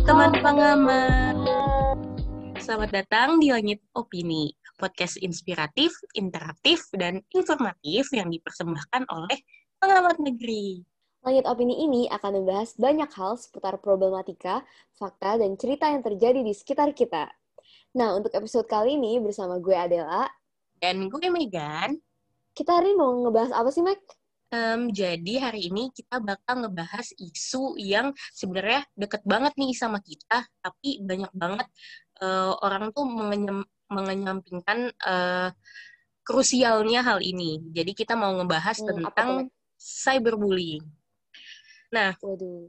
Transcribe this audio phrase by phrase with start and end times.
[0.00, 1.36] teman pengamat.
[2.56, 4.48] Selamat datang di Langit Opini,
[4.80, 9.38] podcast inspiratif, interaktif, dan informatif yang dipersembahkan oleh
[9.76, 10.80] pengamat negeri.
[11.20, 14.64] Langit Opini ini akan membahas banyak hal seputar problematika,
[14.96, 17.28] fakta, dan cerita yang terjadi di sekitar kita.
[17.92, 20.24] Nah, untuk episode kali ini bersama gue Adela.
[20.80, 22.00] Dan gue Megan.
[22.56, 24.00] Kita hari ini mau ngebahas apa sih, Meg?
[24.50, 30.42] Um, jadi hari ini kita bakal ngebahas isu yang sebenarnya deket banget nih sama kita,
[30.58, 31.70] tapi banyak banget
[32.18, 35.54] uh, orang tuh mengenyam, mengenyampingkan uh,
[36.26, 37.62] krusialnya hal ini.
[37.70, 39.30] Jadi kita mau ngebahas hmm, tentang
[39.78, 40.82] cyberbullying.
[41.94, 42.66] Nah, Waduh.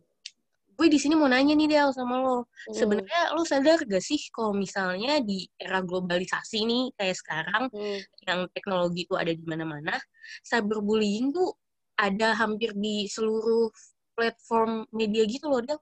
[0.78, 2.46] gue di sini mau nanya nih Del sama lo.
[2.46, 2.78] Hmm.
[2.78, 8.02] Sebenarnya lo sadar gak sih kalau misalnya di era globalisasi nih kayak sekarang hmm.
[8.30, 9.98] yang teknologi itu ada di mana-mana,
[10.46, 11.58] cyberbullying tuh
[11.98, 13.72] ada hampir di seluruh
[14.16, 15.80] platform media gitu loh, Del.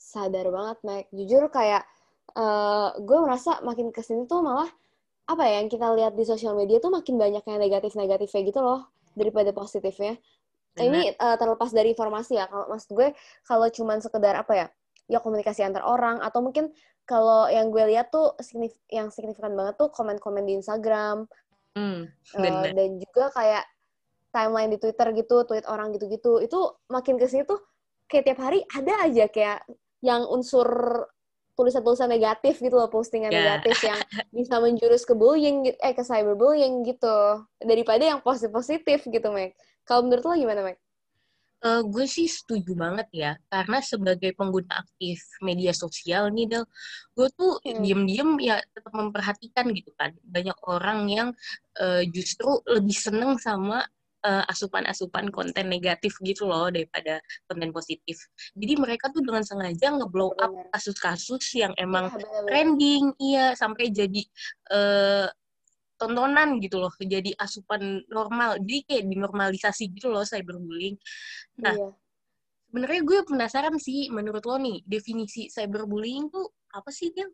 [0.00, 1.04] Sadar banget, Mac.
[1.12, 1.84] Jujur kayak
[2.36, 4.68] uh, gue merasa makin ke sini tuh malah
[5.30, 8.90] apa ya yang kita lihat di sosial media tuh makin banyak yang negatif-negatifnya gitu loh
[9.14, 10.18] daripada positifnya.
[10.78, 12.46] Nah, ini uh, terlepas dari informasi ya.
[12.46, 13.14] Kalau maksud gue
[13.46, 14.66] kalau cuman sekedar apa ya?
[15.10, 16.70] Ya komunikasi antar orang atau mungkin
[17.06, 21.26] kalau yang gue lihat tuh signif yang signifikan banget tuh komen-komen di Instagram.
[21.74, 23.62] Hmm, uh, dan juga kayak
[24.30, 26.58] timeline di Twitter gitu, tweet orang gitu-gitu, itu
[26.90, 27.58] makin ke sini tuh
[28.10, 29.62] kayak tiap hari ada aja kayak
[30.02, 30.66] yang unsur
[31.58, 33.60] tulisan-tulisan negatif gitu loh, postingan yeah.
[33.60, 34.00] negatif yang
[34.32, 39.52] bisa menjurus ke bullying, eh ke cyberbullying gitu, daripada yang positif-positif gitu, Meg.
[39.84, 40.80] Kalau menurut lo gimana, Meg?
[41.60, 46.64] Uh, gue sih setuju banget ya, karena sebagai pengguna aktif media sosial nih, Del,
[47.12, 47.84] gue tuh hmm.
[47.84, 50.16] diem-diem ya tetap memperhatikan gitu kan.
[50.24, 51.28] Banyak orang yang
[51.76, 53.84] uh, justru lebih seneng sama
[54.24, 58.16] uh, asupan-asupan konten negatif gitu loh daripada konten positif.
[58.56, 64.22] Jadi mereka tuh dengan sengaja ngeblow up kasus-kasus yang emang ya, trending, iya sampai jadi
[64.72, 65.28] uh,
[66.00, 68.56] tontonan gitu loh, jadi asupan normal.
[68.64, 70.96] Jadi kayak dinormalisasi gitu loh cyberbullying.
[71.60, 71.88] Nah, iya.
[72.72, 77.28] sebenarnya gue penasaran sih, menurut lo nih definisi cyberbullying tuh apa sih dia?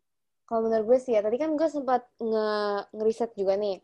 [0.46, 2.46] Kalau menurut gue sih ya, tadi kan gue sempat nge
[2.90, 3.78] ngeriset juga nih.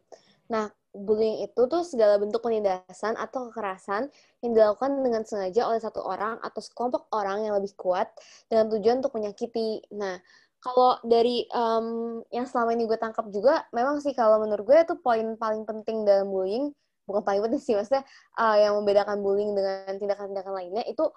[0.51, 4.13] Nah, bullying itu tuh segala bentuk penindasan atau kekerasan
[4.45, 8.13] yang dilakukan dengan sengaja oleh satu orang atau sekelompok orang yang lebih kuat
[8.53, 9.81] dengan tujuan untuk menyakiti.
[9.97, 10.21] Nah,
[10.63, 14.95] kalau dari um, yang selama ini gue tangkap juga, memang sih kalau menurut gue itu
[15.01, 16.71] poin paling penting dalam bullying,
[17.09, 18.07] bukan paling penting sih, maksudnya
[18.39, 21.09] uh, yang membedakan bullying dengan tindakan-tindakan lainnya itu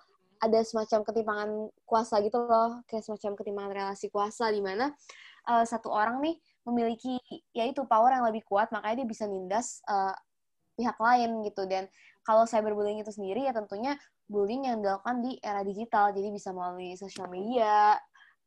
[0.42, 1.50] ada semacam ketimpangan
[1.86, 4.92] kuasa gitu loh, kayak semacam ketimpangan relasi kuasa di mana
[5.52, 7.22] uh, satu orang nih memiliki
[7.54, 10.14] yaitu power yang lebih kuat makanya dia bisa nindas uh,
[10.76, 11.88] pihak lain gitu dan
[12.26, 13.96] kalau cyberbullying itu sendiri ya tentunya
[14.26, 17.96] bullying yang dilakukan di era digital jadi bisa melalui sosial media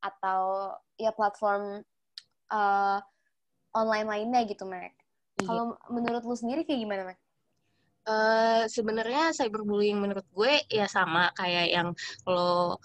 [0.02, 1.82] atau ya platform
[2.50, 2.98] uh,
[3.74, 4.94] online lainnya gitu Mac.
[5.38, 5.46] Iya.
[5.46, 7.18] Kalau menurut lu sendiri kayak gimana Mac?
[8.08, 11.88] Uh, sebenarnya cyberbullying menurut gue ya sama kayak yang
[12.24, 12.78] lo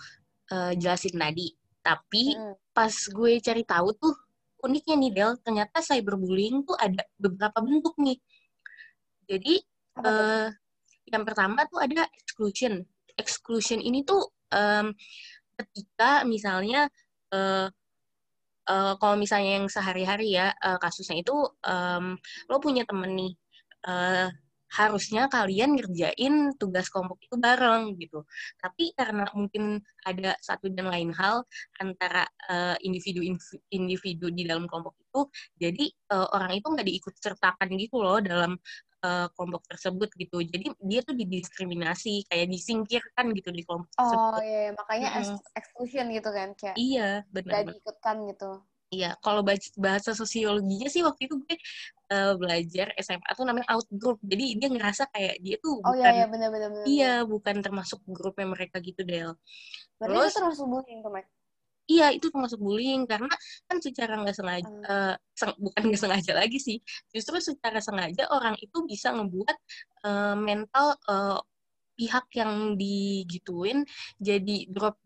[0.51, 1.55] uh, jelasin tadi.
[1.83, 2.55] Tapi hmm.
[2.75, 4.15] pas gue cari tahu tuh
[4.63, 8.17] uniknya nih Del, ternyata cyberbullying tuh ada beberapa bentuk nih.
[9.27, 9.55] Jadi
[9.99, 10.47] uh,
[11.11, 12.81] yang pertama tuh ada exclusion.
[13.19, 14.23] Exclusion ini tuh
[14.55, 14.95] um,
[15.59, 16.89] ketika misalnya
[17.35, 17.67] uh,
[18.67, 21.35] uh, kalau misalnya yang sehari-hari ya uh, kasusnya itu
[21.67, 22.17] um,
[22.49, 23.33] lo punya temen nih
[23.85, 24.27] uh,
[24.73, 28.25] harusnya kalian ngerjain tugas kelompok itu bareng gitu.
[28.57, 31.45] Tapi karena mungkin ada satu dan lain hal
[31.77, 33.21] antara uh, individu
[33.69, 35.21] individu di dalam kelompok itu,
[35.61, 35.85] jadi
[36.17, 38.57] uh, orang itu nggak diikut sertakan gitu loh dalam
[39.05, 40.41] uh, kelompok tersebut gitu.
[40.41, 44.31] Jadi dia tuh didiskriminasi, kayak disingkirkan gitu di kelompok oh, tersebut.
[44.39, 45.37] Oh iya, makanya hmm.
[45.53, 46.75] exclusion gitu kan kayak.
[46.79, 47.51] Iya, benar.
[47.61, 48.51] Gak diikutkan gitu.
[48.93, 49.41] Iya, kalau
[49.81, 51.57] bahasa sosiologinya sih waktu itu gue
[52.13, 54.21] uh, belajar SMA tuh namanya out group.
[54.21, 57.99] Jadi dia ngerasa kayak dia tuh bukan Oh iya iya benar benar Iya, bukan termasuk
[58.05, 59.33] grupnya mereka gitu, Del.
[59.97, 61.29] Berarti Terus, itu termasuk bullying Mike?
[61.83, 63.33] Iya, itu termasuk bullying karena
[63.67, 64.83] kan secara nggak sengaja hmm.
[64.87, 66.77] uh, seng, bukan nggak sengaja lagi sih.
[67.11, 69.57] Justru secara sengaja orang itu bisa ngebuat
[70.07, 71.41] uh, mental uh,
[71.93, 73.85] pihak yang digituin
[74.17, 74.97] jadi drop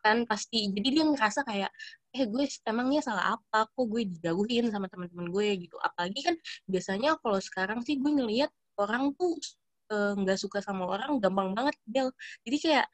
[0.00, 1.70] kan pasti jadi dia ngerasa kayak
[2.10, 6.34] eh gue emangnya salah apa kok gue dijauhin sama teman-teman gue gitu apalagi kan
[6.66, 8.50] biasanya kalau sekarang sih gue ngelihat
[8.82, 9.38] orang tuh
[9.94, 12.10] eh, nggak suka sama orang gampang banget Del
[12.42, 12.86] jadi kayak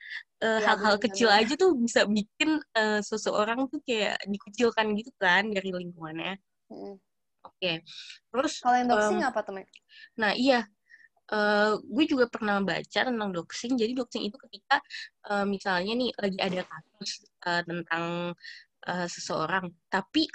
[0.44, 5.48] uh, ya, hal-hal kecil aja tuh bisa bikin uh, seseorang tuh kayak dikucilkan gitu kan
[5.48, 6.36] dari lingkungannya
[6.68, 6.96] hmm.
[7.44, 7.80] oke okay.
[8.28, 9.64] terus kalau yang doxing um, apa teman
[10.16, 10.68] nah iya
[11.26, 13.74] Uh, gue juga pernah baca tentang doxing.
[13.74, 14.78] Jadi doxing itu ketika
[15.26, 18.30] uh, misalnya nih lagi ada kasus uh, tentang
[18.88, 19.70] uh, seseorang.
[19.90, 20.26] Tapi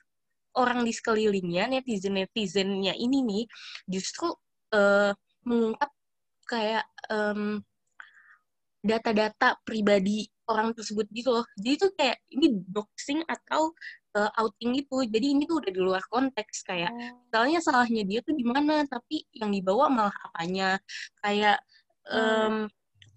[0.59, 3.43] orang di sekelilingnya netizen netizennya ini nih
[3.87, 4.35] justru
[4.75, 5.15] uh,
[5.47, 5.91] mengungkap
[6.43, 7.63] kayak um,
[8.83, 11.45] data-data pribadi orang tersebut gitu loh.
[11.55, 13.71] Jadi tuh kayak ini doxing atau
[14.17, 15.05] uh, outing gitu.
[15.07, 17.23] Jadi ini tuh udah di luar konteks kayak oh.
[17.29, 20.81] misalnya salahnya dia tuh di mana tapi yang dibawa malah apanya.
[21.23, 21.63] Kayak
[22.09, 22.67] um,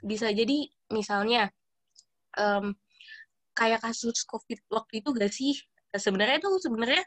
[0.04, 1.50] bisa jadi misalnya
[2.38, 2.76] um,
[3.54, 5.54] kayak kasus covid waktu itu gak sih
[5.94, 7.04] sebenarnya itu sebenarnya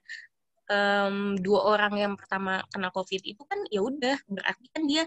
[0.71, 5.03] um, dua orang yang pertama kena covid itu kan ya udah berarti kan dia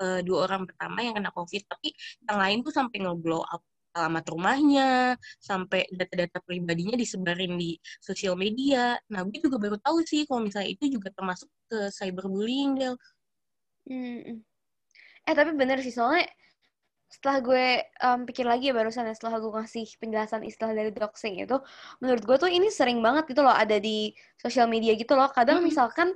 [0.00, 1.92] uh, dua orang pertama yang kena covid tapi
[2.24, 3.62] yang lain tuh sampai nge-blow up
[3.96, 4.90] alamat rumahnya
[5.42, 10.70] sampai data-data pribadinya disebarin di sosial media nah gue juga baru tahu sih kalau misalnya
[10.70, 12.94] itu juga termasuk ke cyberbullying Del.
[13.88, 14.44] Hmm.
[15.24, 16.28] Eh tapi bener sih soalnya
[17.08, 17.66] setelah gue
[18.04, 21.56] um, pikir lagi ya barusan ya setelah gue ngasih penjelasan istilah dari doxing itu
[22.04, 25.32] menurut gue tuh ini sering banget gitu loh ada di sosial media gitu loh.
[25.32, 25.66] Kadang hmm.
[25.72, 26.12] misalkan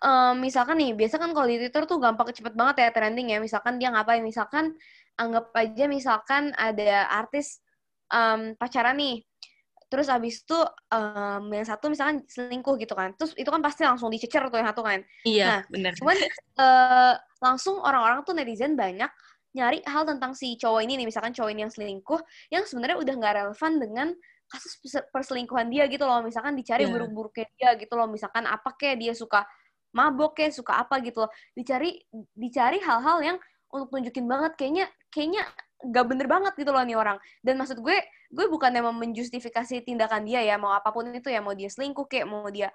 [0.00, 3.38] um, misalkan nih biasa kan kalau di Twitter tuh gampang cepet banget ya trending ya
[3.38, 4.74] misalkan dia ngapain misalkan
[5.20, 7.60] anggap aja misalkan ada artis
[8.08, 9.20] um, pacaran nih
[9.90, 10.54] terus abis itu
[10.94, 14.70] um, yang satu misalkan selingkuh gitu kan terus itu kan pasti langsung dicecer tuh yang
[14.72, 15.04] satu kan.
[15.26, 16.16] Iya nah, benar cuman
[16.56, 17.14] uh,
[17.44, 19.10] langsung orang-orang tuh netizen banyak
[19.50, 22.20] nyari hal tentang si cowok ini nih misalkan cowok ini yang selingkuh
[22.54, 24.08] yang sebenarnya udah nggak relevan dengan
[24.50, 24.74] kasus
[25.14, 26.20] perselingkuhan dia gitu loh.
[26.26, 26.92] Misalkan dicari yeah.
[26.92, 28.10] buruk-buruknya dia gitu loh.
[28.10, 29.46] Misalkan apa kayak dia suka
[29.94, 31.30] mabok kayak suka apa gitu loh.
[31.54, 32.02] Dicari
[32.34, 33.36] dicari hal-hal yang
[33.70, 34.58] untuk tunjukin banget.
[34.58, 35.42] Kayaknya kayaknya
[35.80, 37.16] gak bener banget gitu loh nih orang.
[37.40, 37.96] Dan maksud gue
[38.30, 40.58] gue bukan emang menjustifikasi tindakan dia ya.
[40.58, 42.74] Mau apa pun itu ya mau dia selingkuh kayak mau dia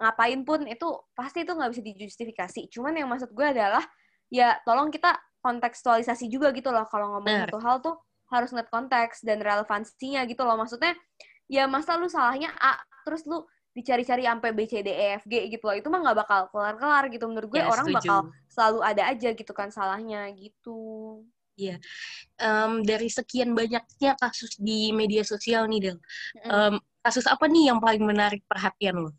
[0.00, 2.60] ngapain pun itu pasti itu nggak bisa dijustifikasi.
[2.68, 3.84] Cuman yang maksud gue adalah
[4.28, 7.96] ya tolong kita kontekstualisasi juga gitu loh kalau ngomong satu hal tuh
[8.30, 10.94] harus ngeliat konteks dan relevansinya gitu loh maksudnya
[11.50, 13.42] ya masa lu salahnya A terus lu
[13.74, 17.04] dicari-cari sampai B C D E F G gitu loh itu mah nggak bakal kelar-kelar
[17.10, 17.98] gitu menurut gue ya, orang setuju.
[18.02, 18.18] bakal
[18.50, 21.22] selalu ada aja gitu kan salahnya gitu
[21.60, 21.76] Iya,
[22.40, 25.98] um, dari sekian banyaknya kasus di media sosial nih, Del.
[26.48, 29.12] Um, kasus apa nih yang paling menarik perhatian lo?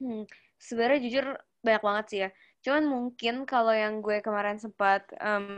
[0.00, 0.24] Hmm,
[0.56, 1.26] sebenarnya jujur
[1.60, 2.28] banyak banget sih ya.
[2.64, 5.52] Cuman mungkin kalau yang gue kemarin sempat um,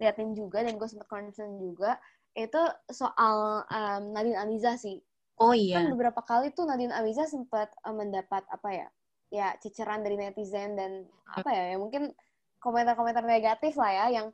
[0.00, 2.00] liatin juga dan gue sempat concern juga
[2.34, 2.58] itu
[2.90, 4.98] soal um, Nadine Amiza sih.
[5.38, 5.84] Oh iya.
[5.84, 8.88] Kan beberapa kali tuh Nadine Amiza sempat um, mendapat apa ya?
[9.28, 11.74] Ya ceceran dari netizen dan apa ya?
[11.74, 12.10] Ya mungkin
[12.58, 14.26] komentar-komentar negatif lah ya yang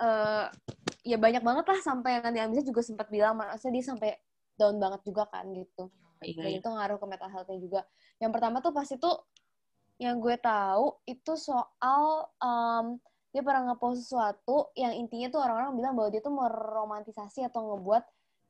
[0.00, 0.48] uh,
[1.04, 4.10] ya banyak banget lah sampai Nadine Amiza juga sempat bilang maksudnya dia sampai
[4.56, 5.92] down banget juga kan gitu.
[6.24, 6.58] Iya, dan iya.
[6.64, 7.80] itu ngaruh ke mental health-nya juga.
[8.16, 9.10] Yang pertama tuh pas itu
[9.96, 13.00] yang gue tahu itu soal um,
[13.32, 18.04] dia pernah ngepost sesuatu yang intinya tuh orang-orang bilang bahwa dia tuh meromantisasi atau ngebuat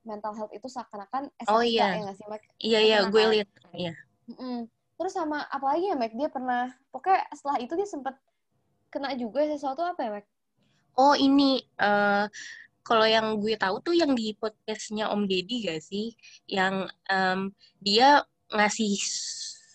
[0.06, 1.98] mental health itu seakan-akan oh, iya.
[1.98, 2.42] ya nggak sih, Mac?
[2.62, 3.30] Iya, iya, gue kan?
[3.34, 3.48] lihat.
[3.74, 3.92] Iya.
[4.30, 4.58] Mm -mm.
[4.96, 6.14] Terus sama apa lagi ya, Mac?
[6.14, 8.14] Dia pernah, pokoknya setelah itu dia sempat
[8.94, 10.26] kena juga sesuatu apa ya, Mac?
[10.94, 12.30] Oh, ini, uh,
[12.86, 16.14] kalau yang gue tahu tuh yang di podcastnya Om Deddy gak sih?
[16.46, 17.50] Yang um,
[17.82, 18.22] dia
[18.54, 18.94] ngasih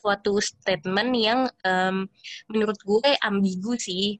[0.01, 2.09] suatu statement yang um,
[2.49, 4.17] menurut gue ambigu sih.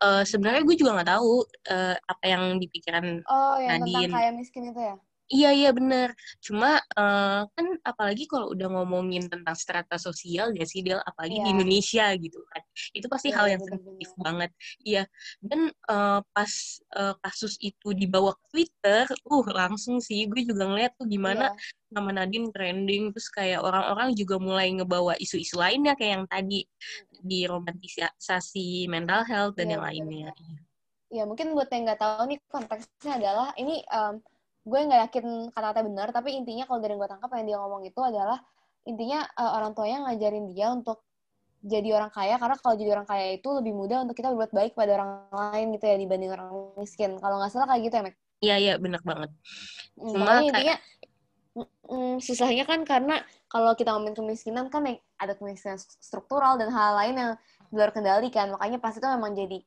[0.00, 4.10] Uh, Sebenarnya gue juga nggak tahu uh, apa yang dipikiran oh, yang Nadine.
[4.10, 4.96] tentang kaya miskin itu ya?
[5.30, 6.08] Iya iya bener.
[6.42, 11.44] Cuma uh, kan apalagi kalau udah ngomongin tentang strata sosial ya sih Del, apalagi yeah.
[11.44, 11.54] di iya.
[11.56, 12.62] Indonesia gitu kan,
[12.96, 14.50] itu pasti yeah, hal yang sensitif banget.
[14.84, 15.02] Iya.
[15.40, 16.52] Dan uh, pas
[16.96, 21.92] uh, kasus itu dibawa ke Twitter, uh langsung sih gue juga ngeliat tuh gimana yeah.
[21.92, 26.60] nama Nadine trending, terus kayak orang-orang juga mulai ngebawa isu-isu lainnya kayak yang tadi
[27.20, 30.30] di romantisasi mental health dan yeah, yang lainnya.
[30.36, 30.58] Iya.
[31.10, 34.22] Ya mungkin buat yang nggak tahu nih konteksnya adalah ini um,
[34.70, 37.82] gue nggak yakin kata-kata benar tapi intinya kalau dari yang gue tangkap yang dia ngomong
[37.82, 38.38] itu adalah
[38.86, 41.02] intinya uh, orang tuanya ngajarin dia untuk
[41.60, 44.72] jadi orang kaya karena kalau jadi orang kaya itu lebih mudah untuk kita berbuat baik
[44.72, 46.48] pada orang lain gitu ya dibanding orang
[46.80, 48.16] miskin kalau nggak salah kayak gitu ya Mek?
[48.40, 49.30] Iya iya benar banget.
[50.00, 50.76] Hmm, Cuma intinya
[51.92, 53.20] mm, susahnya kan karena
[53.52, 54.88] kalau kita ngomongin kemiskinan kan
[55.20, 57.32] ada kemiskinan struktural dan hal lain yang
[57.68, 59.58] di luar kendali kan makanya pas itu memang jadi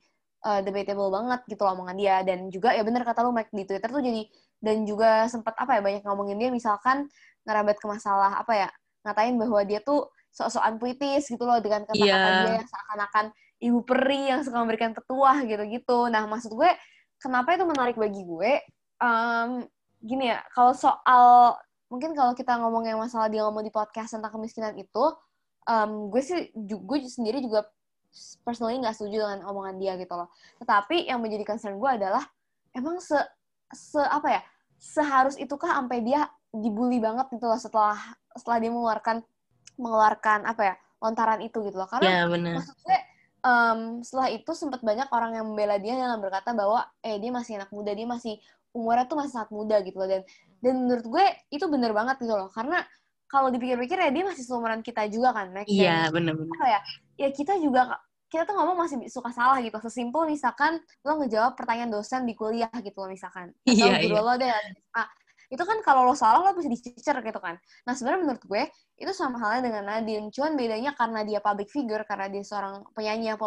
[0.49, 3.63] uh, debatable banget gitu loh omongan dia dan juga ya bener kata lu Mike di
[3.69, 4.25] Twitter tuh jadi
[4.63, 7.11] dan juga sempat apa ya banyak ngomongin dia misalkan
[7.43, 8.69] ngerambat ke masalah apa ya
[9.03, 12.43] ngatain bahwa dia tuh sok-sokan puitis gitu loh dengan kata-kata yeah.
[12.47, 13.25] dia yang seakan-akan
[13.59, 16.07] ibu peri yang suka memberikan petuah gitu-gitu.
[16.09, 16.71] Nah maksud gue
[17.21, 18.53] kenapa itu menarik bagi gue?
[18.97, 19.67] Um,
[20.03, 24.33] gini ya kalau soal mungkin kalau kita ngomong yang masalah dia ngomong di podcast tentang
[24.33, 25.05] kemiskinan itu,
[25.69, 27.67] um, gue sih gue sendiri juga
[28.41, 30.33] personally nggak setuju dengan omongan dia gitu loh.
[30.57, 32.25] Tetapi yang menjadi concern gue adalah
[32.73, 33.15] emang se
[33.73, 34.41] se apa ya
[34.83, 37.95] seharus itukah sampai dia dibully banget gitu loh setelah
[38.35, 39.23] setelah dia mengeluarkan
[39.79, 41.87] mengeluarkan apa ya lontaran itu gitu loh.
[41.87, 42.59] Karena ya, bener.
[42.59, 42.99] maksudnya
[43.39, 47.63] um, setelah itu sempat banyak orang yang membela dia yang berkata bahwa eh dia masih
[47.63, 48.35] anak muda dia masih
[48.75, 50.09] umurnya tuh masih sangat muda gitu loh.
[50.11, 50.21] Dan
[50.59, 51.25] dan menurut gue
[51.55, 52.51] itu bener banget gitu loh.
[52.51, 52.83] Karena
[53.33, 56.79] kalau dipikir-pikir ya dia masih seumuran kita juga kan Max iya bener-bener apa ya
[57.25, 57.97] ya kita juga
[58.33, 59.77] kita tuh ngomong masih suka salah gitu.
[59.77, 63.53] Sesimpel misalkan lo ngejawab pertanyaan dosen di kuliah gitu loh misalkan.
[63.69, 64.25] Atau iya, guru iya.
[64.25, 64.49] lo deh
[64.97, 65.09] ah,
[65.53, 67.61] itu kan kalau lo salah lo bisa dicecer gitu kan.
[67.85, 68.63] Nah sebenarnya menurut gue
[68.97, 70.33] itu sama halnya dengan Nadine.
[70.33, 73.37] Cuman bedanya karena dia public figure karena dia seorang penyanyi yang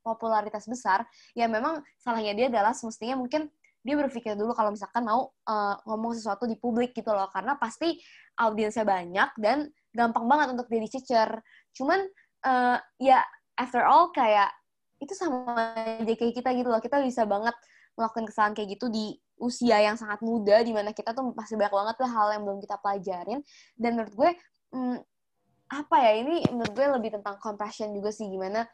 [0.00, 1.04] popularitas besar
[1.36, 6.16] ya memang salahnya dia adalah semestinya mungkin dia berpikir dulu kalau misalkan mau uh, ngomong
[6.16, 7.28] sesuatu di publik gitu loh.
[7.28, 8.00] Karena pasti
[8.40, 11.28] audiensnya banyak dan gampang banget untuk dia dicecer
[11.74, 12.00] cuman
[12.46, 13.20] uh, ya
[13.60, 14.48] after all kayak
[15.00, 16.80] itu sama aja kayak kita gitu loh.
[16.80, 17.52] Kita bisa banget
[17.96, 21.72] melakukan kesalahan kayak gitu di usia yang sangat muda di mana kita tuh masih banyak
[21.72, 23.40] banget lah hal yang belum kita pelajarin.
[23.76, 24.30] Dan menurut gue
[24.72, 24.98] hmm,
[25.70, 28.28] apa ya ini menurut gue lebih tentang compassion juga sih.
[28.28, 28.64] Gimana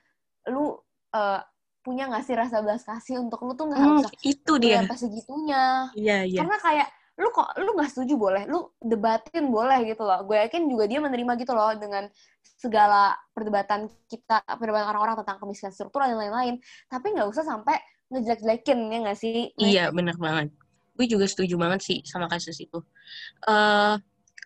[0.50, 0.78] lu
[1.14, 1.40] uh,
[1.82, 4.82] punya nggak sih rasa belas kasih untuk lu tuh nggak hmm, harus itu dia.
[4.82, 5.62] sampai segitunya?
[5.94, 6.38] Iya iya.
[6.42, 8.42] Karena kayak lu kok lu nggak setuju boleh?
[8.44, 10.20] Lu debatin boleh gitu loh.
[10.28, 12.08] Gue yakin juga dia menerima gitu loh dengan
[12.44, 16.60] segala perdebatan kita perdebatan orang-orang tentang kemiskinan struktural dan lain-lain.
[16.92, 17.80] Tapi nggak usah sampai
[18.12, 19.36] ngejelek-jelekin ya nggak sih?
[19.56, 20.52] Iya benar banget.
[20.96, 22.84] Gue juga setuju banget sih sama kasus itu.
[23.48, 23.96] Uh,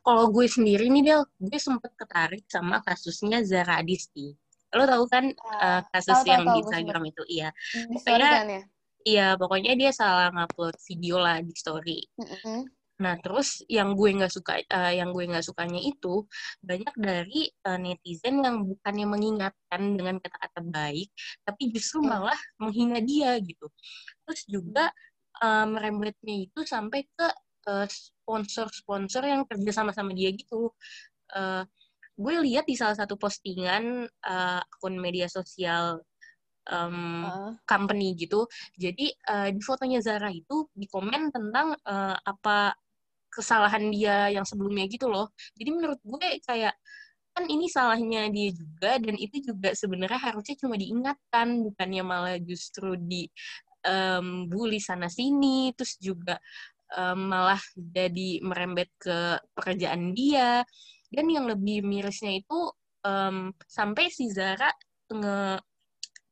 [0.01, 4.31] kalau gue sendiri nih Del gue sempet ketarik sama kasusnya Zara Adisti.
[4.71, 7.23] Lo tau kan uh, kasus tau, yang tau, di Instagram itu?
[7.27, 7.49] Iya.
[7.91, 8.63] Pokoknya kan, ya?
[9.07, 11.99] Iya pokoknya dia salah ngupload video lah di story.
[12.19, 12.61] Mm -hmm.
[13.01, 16.29] nah terus yang gue nggak suka uh, yang gue nggak sukanya itu
[16.61, 21.09] banyak dari uh, netizen yang bukannya mengingatkan dengan kata-kata baik
[21.41, 23.73] tapi justru malah menghina dia gitu.
[24.29, 24.93] Terus juga
[25.41, 27.29] uh, merembetnya itu sampai ke
[27.89, 30.69] sponsor-sponsor uh, yang kerja sama-sama dia gitu.
[31.33, 31.65] Uh,
[32.21, 36.05] gue lihat di salah satu postingan uh, akun media sosial
[36.69, 37.53] um, uh.
[37.65, 38.45] company gitu.
[38.77, 42.77] Jadi uh, di fotonya Zara itu di komen tentang uh, apa
[43.31, 45.31] kesalahan dia yang sebelumnya gitu loh.
[45.55, 46.75] Jadi menurut gue kayak
[47.31, 52.99] kan ini salahnya dia juga dan itu juga sebenarnya harusnya cuma diingatkan bukannya malah justru
[52.99, 53.31] di
[53.87, 56.43] um, bully sana sini terus juga
[56.99, 60.67] um, malah jadi merembet ke pekerjaan dia
[61.11, 62.71] dan yang lebih mirisnya itu
[63.07, 64.71] um, sampai si Zara
[65.11, 65.63] nge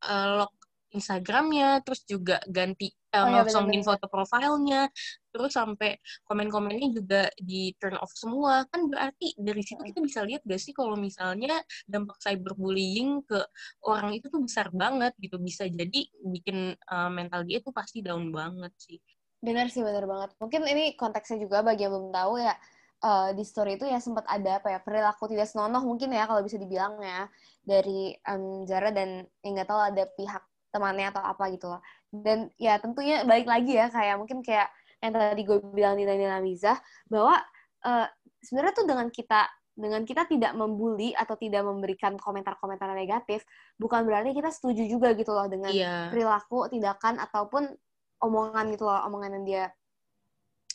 [0.04, 0.52] uh, lock
[0.88, 4.88] Instagramnya, terus juga ganti uh, oh, ya, foto profilnya,
[5.28, 8.64] terus sampai komen-komennya juga di turn off semua.
[8.72, 13.36] Kan berarti dari situ kita bisa lihat gak sih kalau misalnya dampak cyberbullying ke
[13.84, 15.36] orang itu tuh besar banget gitu.
[15.36, 18.96] Bisa jadi bikin uh, mental dia tuh pasti down banget sih.
[19.44, 20.30] Benar sih, benar banget.
[20.40, 22.56] Mungkin ini konteksnya juga bagi yang belum tahu ya,
[23.02, 26.42] uh, di story itu ya sempat ada apa ya perilaku tidak senonoh mungkin ya kalau
[26.42, 27.26] bisa dibilang ya
[27.62, 31.80] dari um, Zara dan yang nggak tahu ada pihak temannya atau apa gitu loh
[32.12, 36.42] dan ya tentunya balik lagi ya kayak mungkin kayak yang tadi gue bilang di Daniela
[36.42, 36.76] Miza
[37.06, 37.38] bahwa
[37.86, 38.06] uh,
[38.42, 39.46] sebenarnya tuh dengan kita
[39.78, 43.46] dengan kita tidak membuli atau tidak memberikan komentar-komentar negatif
[43.78, 46.10] bukan berarti kita setuju juga gitu loh dengan yeah.
[46.10, 47.70] perilaku tindakan ataupun
[48.18, 49.64] omongan gitu loh omongan yang dia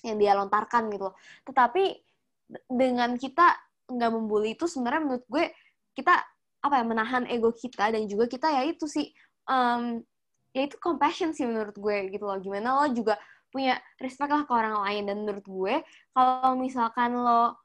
[0.07, 1.99] yang dia lontarkan gitu loh tetapi
[2.69, 3.55] dengan kita
[3.89, 5.45] nggak membuli itu sebenarnya menurut gue
[5.93, 6.13] kita
[6.63, 9.11] apa ya menahan ego kita dan juga kita ya itu sih
[9.51, 9.99] um,
[10.53, 12.37] ya itu compassion sih menurut gue gitu loh.
[12.39, 13.17] Gimana lo juga
[13.49, 15.03] punya respect lah ke orang lain.
[15.09, 15.73] Dan menurut gue
[16.13, 17.57] kalau misalkan lo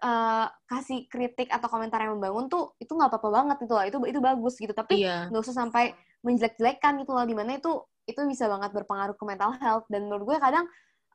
[0.00, 3.84] uh, kasih kritik atau komentar yang membangun tuh itu nggak apa-apa banget gitu loh.
[3.84, 4.72] Itu itu bagus gitu.
[4.72, 5.26] Tapi iya.
[5.28, 5.46] nggak iya.
[5.50, 5.84] usah sampai
[6.22, 7.26] menjelek-jelekan gitu loh.
[7.26, 7.72] Di mana itu
[8.08, 9.84] itu bisa banget berpengaruh ke mental health.
[9.90, 10.64] Dan menurut gue kadang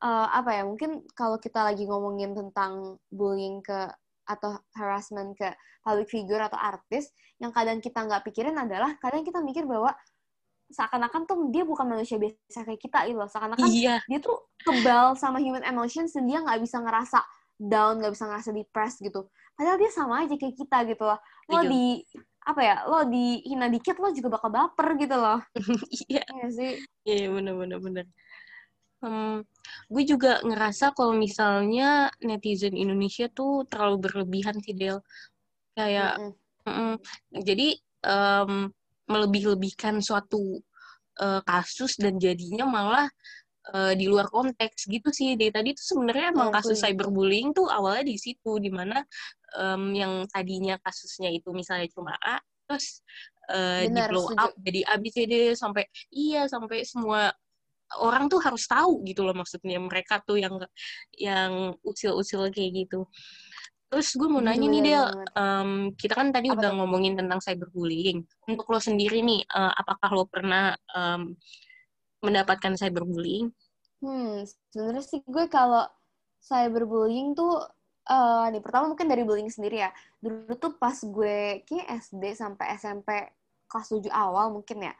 [0.02, 3.90] uh, apa ya mungkin kalau kita lagi ngomongin tentang bullying ke
[4.24, 5.52] atau harassment ke
[5.84, 9.92] public figure atau artis yang kadang kita nggak pikirin adalah kadang kita mikir bahwa
[10.72, 13.28] seakan-akan tuh dia bukan manusia biasa kayak kita gitu loh.
[13.28, 14.00] Seakan-akan iya.
[14.08, 17.20] dia tuh kebal sama human emotions dan dia nggak bisa ngerasa
[17.60, 19.28] down nggak bisa ngerasa depressed gitu.
[19.54, 21.20] Padahal dia sama aja kayak kita gitu loh.
[21.52, 21.68] Lo iya.
[21.68, 21.84] di
[22.44, 25.44] apa ya lo dihina dikit lo juga bakal baper gitu loh.
[26.08, 26.24] Iya.
[26.32, 26.72] Iya sih.
[27.04, 27.78] Iya bener bener.
[27.84, 28.06] Bener
[29.04, 29.44] um,
[29.88, 35.00] gue juga ngerasa kalau misalnya netizen Indonesia tuh terlalu berlebihan sih Del.
[35.74, 36.20] Kayak
[36.64, 36.94] mm -mm.
[37.42, 37.68] jadi
[38.06, 38.70] um,
[39.04, 40.62] melebih-lebihkan suatu
[41.20, 43.06] uh, kasus dan jadinya malah
[43.74, 45.36] uh, di luar konteks gitu sih.
[45.36, 49.02] Dari tadi tuh sebenarnya emang oh, kasus cyberbullying tuh awalnya di situ di mana
[49.58, 53.04] um, yang tadinya kasusnya itu misalnya cuma A terus
[53.52, 57.28] uh, di blow up jadi ABCD sampai iya sampai semua
[58.00, 60.54] orang tuh harus tahu gitu loh maksudnya mereka tuh yang
[61.14, 63.06] yang usil-usil kayak gitu
[63.94, 65.06] Terus gue mau nanya nih Del,
[65.38, 66.78] um, kita kan tadi Apa udah itu?
[66.82, 68.26] ngomongin tentang cyberbullying.
[68.50, 71.30] Untuk lo sendiri nih, uh, apakah lo pernah um,
[72.18, 73.54] mendapatkan cyberbullying?
[74.02, 74.42] Hmm,
[74.74, 75.86] sebenarnya sih gue kalau
[76.42, 77.62] cyberbullying tuh
[78.10, 79.94] uh, nih pertama mungkin dari bullying sendiri ya.
[80.18, 83.30] Dulu tuh pas gue kayak SD sampai SMP
[83.70, 84.94] kelas 7 awal mungkin ya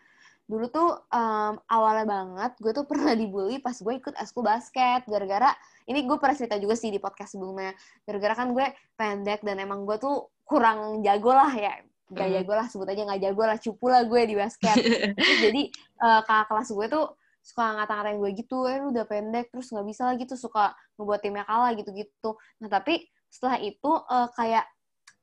[0.45, 5.57] dulu tuh um, awalnya banget gue tuh pernah dibully pas gue ikut eskul basket gara-gara
[5.89, 7.73] ini gue pernah cerita juga sih di podcast sebelumnya
[8.05, 11.81] gara-gara kan gue pendek dan emang gue tuh kurang jago lah ya
[12.13, 14.77] gak jago lah sebut aja gak jago lah cupu lah gue di basket
[15.45, 15.63] jadi
[16.05, 17.07] uh, kakak kelas gue tuh
[17.45, 21.21] suka ngata-ngatain gue gitu, eh lu udah pendek terus nggak bisa lagi tuh suka ngebuat
[21.21, 22.41] timnya kalah gitu-gitu.
[22.65, 24.65] Nah tapi setelah itu uh, kayak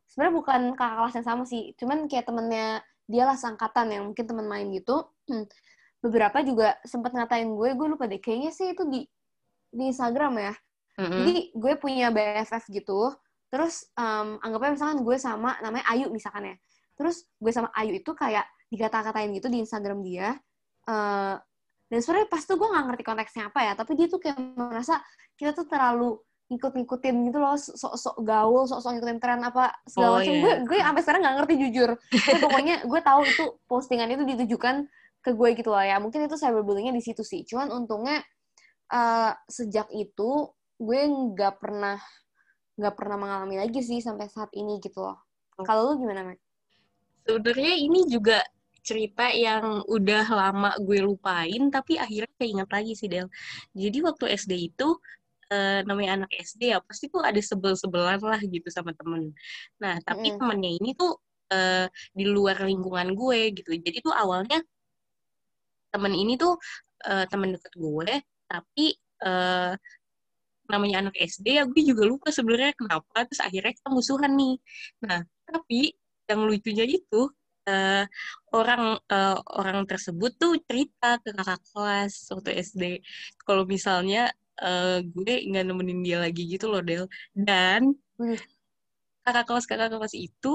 [0.05, 4.23] sebenarnya bukan kakak kelas yang sama sih, cuman kayak temennya dia lah sangkatan yang mungkin
[4.23, 5.11] teman main gitu.
[5.27, 5.45] Hmm,
[5.99, 9.03] beberapa juga sempat ngatain gue gue lupa deh kayaknya sih itu di
[9.71, 10.55] di Instagram ya.
[10.91, 11.23] Mm-hmm.
[11.23, 13.15] jadi gue punya BFF gitu
[13.47, 16.55] terus um, anggapnya misalkan gue sama namanya Ayu misalkan ya.
[16.95, 20.39] Terus gue sama Ayu itu kayak dikata-katain gitu di Instagram dia
[20.87, 21.35] uh,
[21.91, 25.03] dan sebenarnya pas tuh gue nggak ngerti konteksnya apa ya tapi dia tuh kayak merasa
[25.35, 26.15] kita tuh terlalu
[26.51, 30.33] ngikut-ngikutin gitu loh sok-sok gaul, sok-sok ngikutin tren apa segala oh, macam.
[30.35, 30.43] Yeah.
[30.43, 31.89] Gue gue sampai sekarang nggak ngerti jujur.
[32.11, 34.75] Tapi pokoknya gue tahu itu postingan itu ditujukan
[35.23, 35.95] ke gue gitu loh ya.
[36.03, 37.47] Mungkin itu cyberbullyingnya di situ sih.
[37.47, 38.19] Cuman untungnya
[38.91, 41.95] uh, sejak itu gue nggak pernah
[42.75, 45.23] nggak pernah mengalami lagi sih sampai saat ini gitu loh.
[45.55, 45.63] Oh.
[45.63, 46.39] Kalau lu gimana, Mek?
[47.23, 48.43] Sebenarnya ini juga
[48.81, 53.29] cerita yang udah lama gue lupain tapi akhirnya keinget lagi sih Del.
[53.77, 54.97] Jadi waktu SD itu
[55.51, 59.35] uh, namanya anak SD ya pasti tuh ada sebel-sebelan lah gitu sama temen.
[59.83, 60.37] Nah tapi mm.
[60.39, 61.19] temennya ini tuh
[61.51, 63.69] uh, di luar lingkungan gue gitu.
[63.75, 64.63] Jadi tuh awalnya
[65.91, 66.55] temen ini tuh
[67.05, 68.11] uh, temen deket gue,
[68.47, 68.85] tapi
[69.27, 69.75] uh,
[70.71, 74.55] namanya anak SD ya gue juga lupa sebenarnya kenapa terus akhirnya kita musuhan nih.
[75.03, 75.91] Nah tapi
[76.31, 77.27] yang lucunya itu
[77.67, 78.05] uh,
[78.55, 82.83] orang uh, orang tersebut tuh cerita ke kakak kelas waktu SD
[83.43, 87.97] kalau misalnya uh, gue nggak nemenin dia lagi gitu loh Del dan
[89.25, 90.53] kakak kelas kakak kelas itu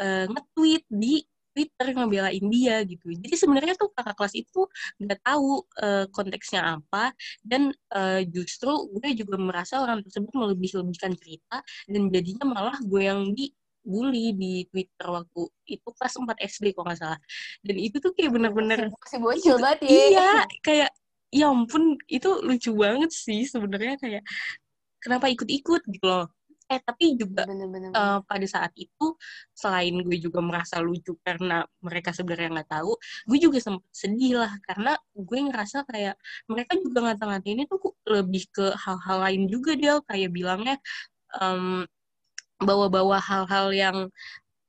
[0.00, 1.24] uh, nge-tweet di
[1.56, 3.16] Twitter ngebelain dia gitu.
[3.16, 4.68] Jadi sebenarnya tuh kakak kelas itu
[5.00, 11.64] nggak tahu uh, konteksnya apa dan uh, justru gue juga merasa orang tersebut melebih-lebihkan cerita
[11.88, 13.48] dan jadinya malah gue yang di
[13.86, 17.20] bully di Twitter waktu itu pas 4 SD kok nggak salah.
[17.64, 19.88] Dan itu tuh kayak bener-bener masih bocil banget ya.
[19.88, 20.90] Iya, kayak
[21.30, 24.22] ya ampun itu lucu banget sih sebenarnya kayak
[25.02, 26.26] kenapa ikut-ikut gitu loh.
[26.66, 27.90] Eh tapi juga bener, bener, bener.
[27.94, 29.14] Uh, pada saat itu
[29.54, 32.98] selain gue juga merasa lucu karena mereka sebenarnya nggak tahu
[33.30, 36.18] gue juga sempat sedih lah karena gue ngerasa kayak
[36.50, 40.76] mereka juga ngata-ngatain ini tuh lebih ke hal-hal lain juga dia kayak bilangnya
[41.38, 41.86] um,
[42.58, 43.96] bawa-bawa hal-hal yang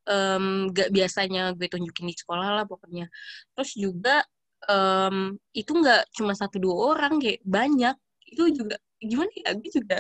[0.08, 3.10] um, gak biasanya gue tunjukin di sekolah lah pokoknya.
[3.54, 4.24] Terus juga
[4.66, 7.96] um, itu nggak cuma satu dua orang kayak banyak.
[8.28, 9.98] Itu juga gimana ya gue juga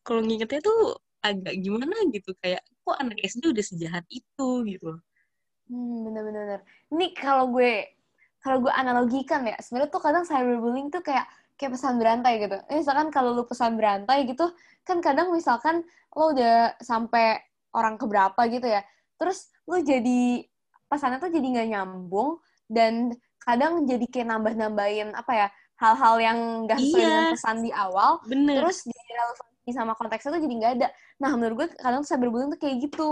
[0.00, 4.96] kalau ngingetnya tuh agak gimana gitu kayak kok anak SD udah sejahat itu gitu
[5.68, 6.60] hmm bener-bener
[6.92, 7.84] ini kalau gue
[8.44, 12.56] kalau gue analogikan ya sebenarnya tuh kadang cyberbullying tuh kayak kayak pesan berantai gitu.
[12.68, 14.52] Misalkan kalau lu pesan berantai gitu
[14.84, 15.80] kan kadang misalkan
[16.12, 17.40] lo udah sampai
[17.72, 18.84] orang keberapa gitu ya
[19.16, 20.44] terus lo jadi
[20.86, 25.46] pesannya tuh jadi nggak nyambung dan kadang jadi kayak nambah-nambahin apa ya
[25.78, 27.08] hal-hal yang gak sesuai iya.
[27.10, 28.54] dengan pesan di awal Bener.
[28.62, 30.88] terus jadi relevansi sama konteksnya tuh jadi nggak ada
[31.20, 33.06] nah menurut gue kadang tuh cyberbullying tuh kayak gitu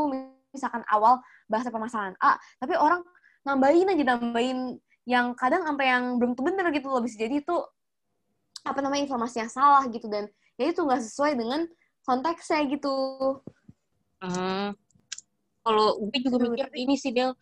[0.52, 3.04] misalkan awal bahasa permasalahan A tapi orang
[3.42, 7.56] nambahin aja nambahin yang kadang sampai yang belum tuh bener gitu loh bisa jadi itu
[8.62, 11.66] apa namanya informasi yang salah gitu dan ya itu nggak sesuai dengan
[12.06, 12.94] konteksnya gitu.
[14.22, 14.74] Hmm.
[15.62, 17.34] Kalau gue juga mikir ini sih Del,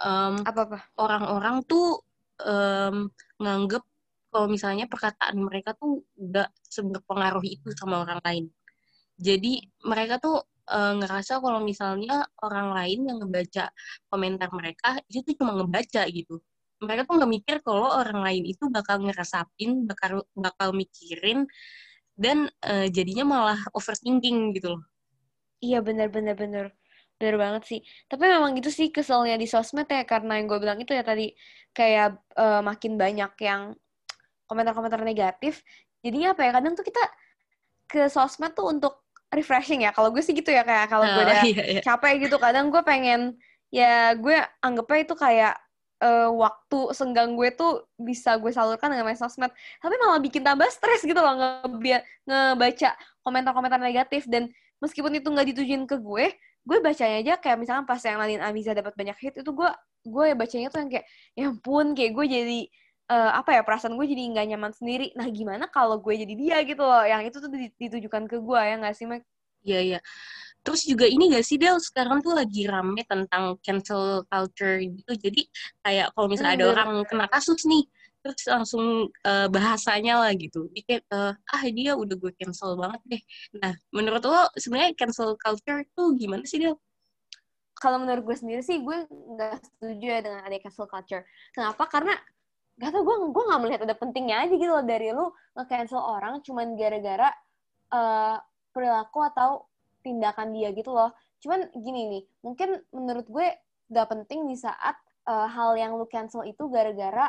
[0.00, 2.00] um, apa apa orang-orang tuh
[2.42, 3.82] um, nganggep
[4.28, 8.44] kalau misalnya perkataan mereka tuh nggak seberpengaruh itu sama orang lain.
[9.18, 13.72] Jadi mereka tuh uh, ngerasa kalau misalnya orang lain yang ngebaca
[14.12, 16.38] komentar mereka itu tuh cuma ngebaca gitu.
[16.78, 21.48] Mereka tuh nggak mikir kalau orang lain itu bakal ngerasapin, bakal bakal mikirin
[22.14, 24.82] dan uh, jadinya malah overthinking gitu loh.
[25.58, 26.70] Iya benar-benar benar.
[26.70, 26.87] Benar
[27.18, 27.80] banget sih.
[28.06, 31.34] Tapi memang gitu sih keselnya di sosmed ya karena yang gue bilang itu ya tadi
[31.74, 33.74] kayak uh, makin banyak yang
[34.46, 35.66] komentar-komentar negatif.
[36.00, 36.50] Jadinya apa ya?
[36.54, 37.02] Kadang tuh kita
[37.90, 39.02] ke sosmed tuh untuk
[39.34, 39.90] refreshing ya.
[39.90, 41.82] Kalau gue sih gitu ya kayak kalau gue oh, udah iya, iya.
[41.82, 43.34] capek gitu kadang gue pengen
[43.68, 45.54] ya gue anggapnya itu kayak
[46.00, 49.50] uh, waktu senggang gue tuh bisa gue salurkan dengan main sosmed.
[49.82, 52.90] Tapi malah bikin tambah stres gitu loh nge ngebaca
[53.26, 56.32] komentar-komentar negatif dan meskipun itu nggak ditujuin ke gue
[56.68, 59.70] gue bacanya aja kayak misalnya pas yang Nadine Amiza dapat banyak hit itu gue
[60.04, 62.60] gue bacanya tuh yang kayak ya ampun kayak gue jadi
[63.08, 65.16] uh, apa ya perasaan gue jadi nggak nyaman sendiri.
[65.16, 67.04] Nah gimana kalau gue jadi dia gitu loh?
[67.08, 67.50] Yang itu tuh
[67.80, 69.24] ditujukan ke gue ya nggak sih Mike
[69.66, 69.98] Iya, iya.
[70.62, 75.12] Terus juga ini gak sih, Del, sekarang tuh lagi rame tentang cancel culture gitu.
[75.16, 75.46] Jadi
[75.82, 77.84] kayak kalau misalnya hmm, ada orang kena kasus nih,
[78.34, 80.68] terus langsung uh, bahasanya lah gitu.
[80.74, 83.22] Dikit, uh, ah dia udah gue cancel banget deh.
[83.62, 86.76] Nah, menurut lo sebenarnya cancel culture tuh gimana sih, Del?
[87.78, 91.22] Kalau menurut gue sendiri sih, gue nggak setuju ya dengan ada cancel culture.
[91.54, 91.86] Kenapa?
[91.86, 92.14] Karena
[92.78, 96.38] gak tau gue gue nggak melihat ada pentingnya aja gitu loh dari lu nge-cancel orang
[96.46, 97.26] cuman gara-gara
[97.90, 98.38] uh,
[98.70, 99.66] perilaku atau
[100.06, 101.10] tindakan dia gitu loh.
[101.42, 103.46] Cuman gini nih, mungkin menurut gue
[103.90, 104.94] gak penting di saat
[105.26, 107.28] uh, hal yang lu cancel itu gara-gara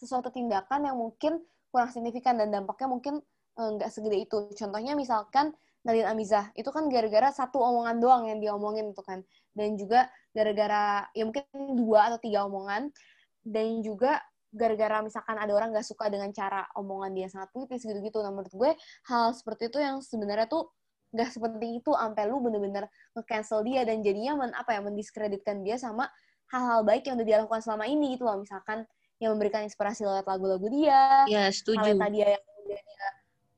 [0.00, 3.14] sesuatu tindakan yang mungkin kurang signifikan dan dampaknya mungkin
[3.60, 4.48] eh, nggak uh, segede itu.
[4.56, 5.52] Contohnya misalkan
[5.84, 9.24] Nadine Amizah, itu kan gara-gara satu omongan doang yang diomongin itu kan.
[9.56, 11.44] Dan juga gara-gara, ya mungkin
[11.76, 12.92] dua atau tiga omongan.
[13.40, 18.18] Dan juga gara-gara misalkan ada orang nggak suka dengan cara omongan dia sangat puitis gitu-gitu.
[18.20, 18.70] Nah menurut gue
[19.08, 20.68] hal seperti itu yang sebenarnya tuh
[21.10, 22.86] nggak sepenting itu sampai lu bener-bener
[23.18, 26.06] nge-cancel dia dan jadinya men, apa ya mendiskreditkan dia sama
[26.50, 28.42] hal-hal baik yang udah dia lakukan selama ini gitu loh.
[28.42, 28.86] Misalkan
[29.20, 31.94] yang memberikan inspirasi lewat lagu-lagu dia, ya, setuju.
[31.94, 33.06] talenta dia yang udah dia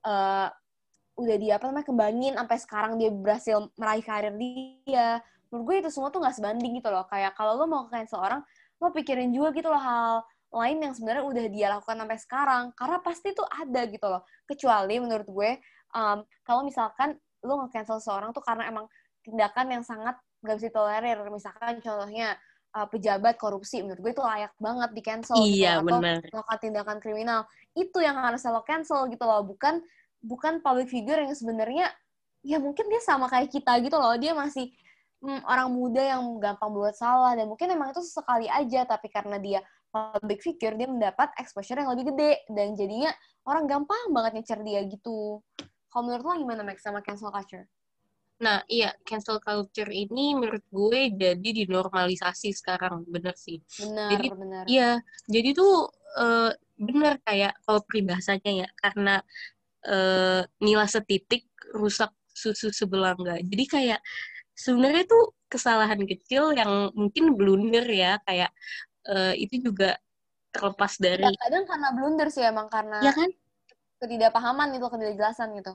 [0.03, 0.48] uh,
[1.22, 5.22] udah dia apa namanya kembangin sampai sekarang dia berhasil meraih karir dia.
[5.48, 7.07] Menurut gue itu semua tuh nggak sebanding gitu loh.
[7.07, 8.42] Kayak kalau lo mau cancel orang,
[8.83, 12.98] lo pikirin juga gitu loh hal lain yang sebenarnya udah dia lakukan sampai sekarang karena
[13.01, 15.51] pasti tuh ada gitu loh kecuali menurut gue
[15.96, 18.85] um, kalau misalkan lo nge-cancel seorang tuh karena emang
[19.25, 22.37] tindakan yang sangat gak bisa tolerir misalkan contohnya
[22.77, 26.99] uh, pejabat korupsi menurut gue itu layak banget di cancel iya, gitu, atau melakukan tindakan
[26.99, 27.41] kriminal
[27.77, 29.81] itu yang harus lo cancel gitu loh bukan
[30.25, 31.91] bukan public figure yang sebenarnya
[32.43, 34.71] ya mungkin dia sama kayak kita gitu loh dia masih
[35.23, 39.39] hmm, orang muda yang gampang buat salah dan mungkin emang itu sekali aja tapi karena
[39.39, 39.61] dia
[39.93, 43.13] public figure dia mendapat exposure yang lebih gede dan jadinya
[43.45, 45.45] orang gampang banget nyecer dia gitu.
[45.93, 47.69] Kalau menurut lo gimana Max sama cancel culture?
[48.42, 53.62] Nah, iya, cancel culture ini menurut gue jadi dinormalisasi sekarang, bener sih.
[53.78, 54.64] Benar, jadi, benar.
[54.66, 54.90] Iya,
[55.31, 55.87] jadi tuh
[56.18, 59.22] uh, bener kayak kalau peribahasanya ya, karena
[59.87, 63.38] uh, nilai setitik rusak susu sebelangga.
[63.46, 64.00] Jadi kayak
[64.59, 68.50] sebenarnya tuh kesalahan kecil yang mungkin blunder ya, kayak
[69.07, 69.94] uh, itu juga
[70.52, 73.31] terlepas dari ya, kadang karena blunder sih emang karena ya kan
[74.05, 75.72] ketidakpahaman itu ketidakjelasan gitu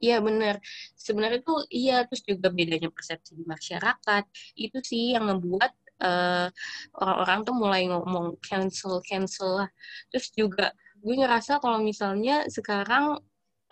[0.00, 0.56] Iya benar.
[0.96, 4.24] Sebenarnya tuh iya terus juga bedanya persepsi di masyarakat
[4.56, 6.48] itu sih yang membuat uh,
[6.96, 9.70] orang-orang tuh mulai ngomong cancel cancel lah.
[10.08, 13.20] Terus juga gue ngerasa kalau misalnya sekarang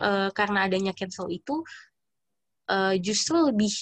[0.05, 1.64] uh, karena adanya cancel itu
[2.69, 3.73] uh, justru lebih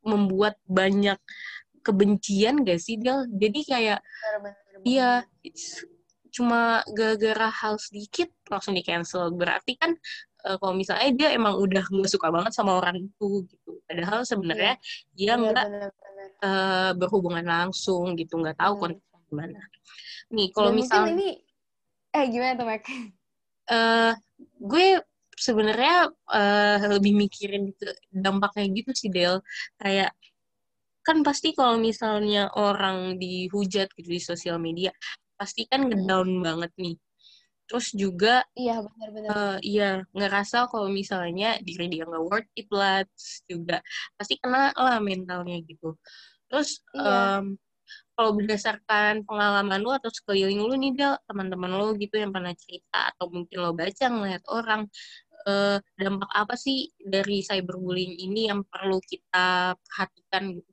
[0.00, 1.20] membuat banyak
[1.84, 3.28] kebencian gak sih Del?
[3.36, 4.00] Jadi kayak
[4.82, 5.28] iya
[6.32, 9.32] cuma gara-gara hal sedikit langsung di cancel.
[9.32, 9.96] Berarti kan
[10.46, 13.70] uh, kalau misalnya dia emang udah nggak suka banget sama orang itu gitu.
[13.86, 15.14] Padahal sebenarnya yeah.
[15.18, 15.66] dia nggak
[16.42, 19.60] uh, berhubungan langsung gitu, nggak tahu konteksnya gimana.
[20.30, 21.28] Nih kalau misalnya ini
[22.14, 22.86] eh gimana tuh Mac?
[23.66, 24.12] Uh,
[24.62, 25.02] gue
[25.36, 27.74] sebenarnya uh, lebih mikirin
[28.08, 29.42] dampaknya gitu sih Del.
[29.76, 30.14] Kayak
[31.06, 34.90] kan pasti kalau misalnya orang dihujat gitu di sosial media
[35.38, 36.96] pasti kan ngedown banget nih
[37.66, 43.02] terus juga iya benar-benar uh, iya ngerasa kalau misalnya diri dia nggak worth it lah
[43.02, 43.76] terus juga
[44.14, 45.98] pasti kena lah mentalnya gitu.
[46.46, 47.42] Terus iya.
[47.42, 47.58] um,
[48.16, 53.12] kalau berdasarkan pengalaman lu atau sekeliling lu nih Del, teman-teman lu gitu yang pernah cerita
[53.12, 54.88] atau mungkin lo baca ngeliat orang
[55.44, 60.72] uh, dampak apa sih dari cyberbullying ini yang perlu kita perhatikan gitu?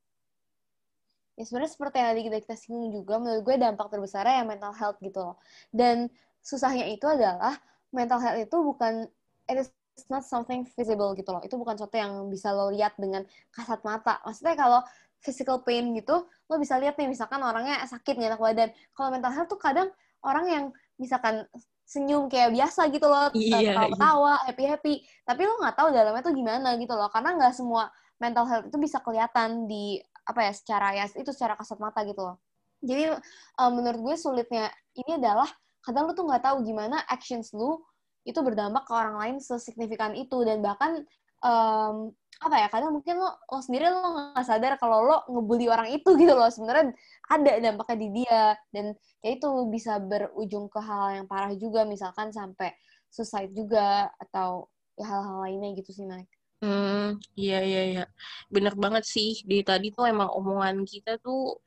[1.34, 4.74] Ya sebenarnya seperti yang tadi kita, kita singgung juga menurut gue dampak terbesarnya ya mental
[4.78, 5.36] health gitu loh.
[5.74, 6.08] Dan
[6.44, 7.56] susahnya itu adalah
[7.96, 9.08] mental health itu bukan
[9.48, 9.72] it is
[10.12, 11.42] not something visible gitu loh.
[11.42, 13.24] Itu bukan sesuatu yang bisa lo lihat dengan
[13.56, 14.20] kasat mata.
[14.28, 14.82] Maksudnya kalau
[15.24, 18.70] physical pain gitu lo bisa lihat nih misalkan orangnya sakit nggak enak badan.
[18.92, 19.90] Kalau mental health tuh kadang
[20.26, 20.66] orang yang
[21.00, 21.48] misalkan
[21.84, 24.44] senyum kayak biasa gitu loh iya, ketawa iya.
[24.50, 24.94] happy happy
[25.28, 27.08] tapi lo nggak tahu dalamnya tuh gimana gitu loh.
[27.08, 27.88] Karena nggak semua
[28.20, 32.24] mental health itu bisa kelihatan di apa ya secara ya itu secara kasat mata gitu
[32.24, 32.38] loh.
[32.84, 33.16] Jadi
[33.64, 35.48] um, menurut gue sulitnya ini adalah
[35.84, 37.80] kadang lu tuh nggak tahu gimana actions lu
[38.24, 41.04] itu berdampak ke orang lain sesignifikan itu dan bahkan
[41.44, 45.92] um, apa ya kadang mungkin lo, lo sendiri lo nggak sadar kalau lo ngebully orang
[45.92, 46.96] itu gitu loh sebenarnya
[47.28, 48.42] ada dampaknya di dia
[48.72, 48.86] dan
[49.24, 52.72] ya itu bisa berujung ke hal yang parah juga misalkan sampai
[53.12, 54.68] suicide juga atau
[54.98, 56.30] ya hal-hal lainnya gitu sih Mike.
[56.64, 58.04] Hmm, iya iya iya.
[58.48, 59.44] Bener banget sih.
[59.44, 61.60] Di tadi tuh emang omongan kita tuh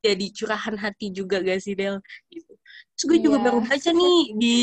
[0.00, 2.00] jadi curahan hati juga gak sih Del
[2.32, 2.52] gitu.
[2.96, 3.24] Terus gue yeah.
[3.24, 3.44] juga iya.
[3.48, 4.58] baru baca nih di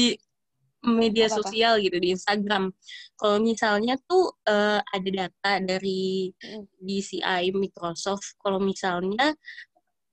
[0.85, 1.37] media Apa-apa?
[1.41, 2.63] sosial gitu di Instagram.
[3.17, 6.31] Kalau misalnya tuh uh, ada data dari
[6.77, 9.33] DCI Microsoft, kalau misalnya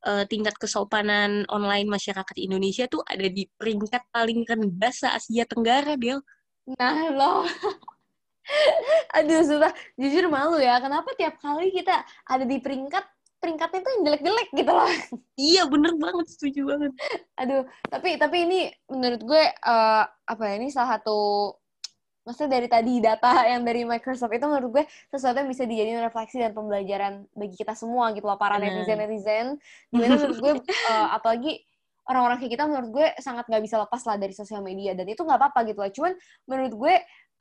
[0.08, 5.96] uh, tingkat kesopanan online masyarakat Indonesia tuh ada di peringkat paling rendah se Asia Tenggara,
[6.00, 6.20] Del.
[6.80, 7.44] Nah, loh.
[9.16, 9.72] Aduh, susah.
[9.96, 10.80] Jujur malu ya.
[10.80, 13.04] Kenapa tiap kali kita ada di peringkat
[13.44, 14.90] peringkatnya tuh yang jelek-jelek gitu loh.
[15.36, 16.26] Iya, bener banget.
[16.32, 16.92] Setuju banget.
[17.44, 21.52] Aduh, tapi tapi ini menurut gue uh, apa ya ini salah satu
[22.24, 26.40] maksudnya dari tadi data yang dari Microsoft itu menurut gue sesuatu yang bisa dijadiin refleksi
[26.40, 29.46] dan pembelajaran bagi kita semua gitu loh para netizen netizen
[29.92, 30.52] di mana menurut gue
[30.88, 31.60] uh, apalagi
[32.08, 35.20] orang-orang kayak kita menurut gue sangat nggak bisa lepas lah dari sosial media dan itu
[35.20, 36.12] nggak apa-apa gitu loh cuman
[36.48, 36.94] menurut gue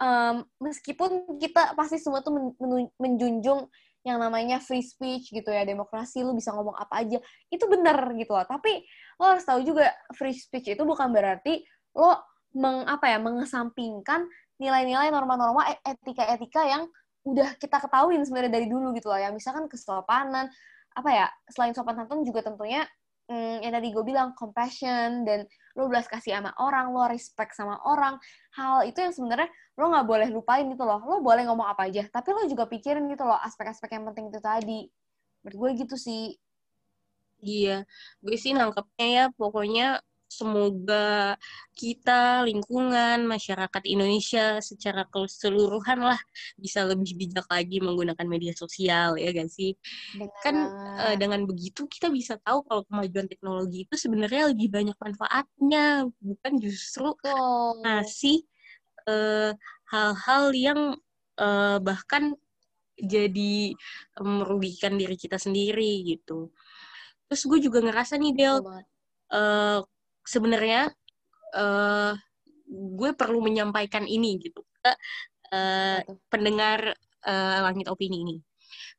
[0.04, 3.72] um, meskipun kita pasti semua tuh men menjunjung
[4.04, 8.36] yang namanya free speech gitu ya demokrasi lu bisa ngomong apa aja itu benar gitu
[8.36, 8.44] loh.
[8.44, 8.84] Tapi
[9.20, 11.64] lo harus tahu juga free speech itu bukan berarti
[11.96, 12.20] lo
[12.54, 14.28] meng apa ya mengesampingkan
[14.62, 16.84] nilai-nilai norma-norma e, etika-etika yang
[17.24, 19.18] udah kita ketahuin sebenarnya dari dulu gitu loh.
[19.18, 20.52] Ya misalkan kesopanan
[20.94, 22.86] apa ya selain sopan santun juga tentunya
[23.32, 27.82] hmm, yang tadi gue bilang compassion dan lo belas kasih sama orang lo respect sama
[27.86, 28.18] orang.
[28.58, 31.02] Hal itu yang sebenarnya lo nggak boleh lupain gitu loh.
[31.02, 34.40] Lo boleh ngomong apa aja tapi lo juga pikirin gitu loh aspek-aspek yang penting itu
[34.42, 34.80] tadi.
[35.44, 36.38] Menurut gue gitu sih.
[37.44, 37.84] Iya
[38.24, 40.00] gue sih nangkepnya ya pokoknya
[40.34, 41.38] semoga
[41.78, 46.18] kita, lingkungan, masyarakat Indonesia secara keseluruhan lah
[46.58, 49.78] bisa lebih bijak lagi menggunakan media sosial ya gak sih?
[50.18, 50.34] Benar.
[50.42, 50.56] Kan
[50.98, 56.54] uh, dengan begitu kita bisa tahu kalau kemajuan teknologi itu sebenarnya lebih banyak manfaatnya, bukan
[56.58, 57.78] justru oh.
[57.86, 58.42] ngasih
[59.06, 59.54] uh,
[59.94, 60.80] hal-hal yang
[61.38, 62.34] uh, bahkan
[62.94, 63.74] jadi
[64.22, 66.54] merugikan diri kita sendiri gitu.
[67.28, 69.82] Terus gue juga ngerasa nih Del, uh,
[70.26, 70.92] sebenarnya
[71.56, 72.14] uh,
[72.74, 74.92] gue perlu menyampaikan ini gitu ke
[75.54, 76.96] uh, pendengar
[77.28, 78.38] uh, langit opini ini.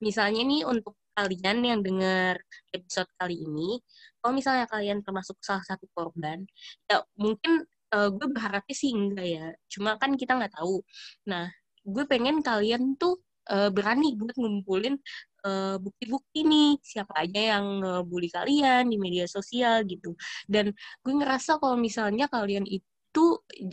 [0.01, 2.39] Misalnya nih untuk kalian yang dengar
[2.75, 3.79] episode kali ini,
[4.19, 6.43] kalau misalnya kalian termasuk salah satu korban,
[6.91, 7.63] ya mungkin
[7.95, 9.47] uh, gue berharapnya sih enggak ya.
[9.71, 10.83] Cuma kan kita nggak tahu.
[11.31, 11.51] Nah,
[11.87, 14.99] gue pengen kalian tuh uh, berani buat ngumpulin
[15.45, 20.17] uh, bukti-bukti nih siapa aja yang ngebully kalian di media sosial gitu.
[20.49, 23.27] Dan gue ngerasa kalau misalnya kalian itu